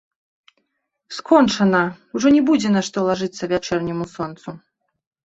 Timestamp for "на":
2.77-2.81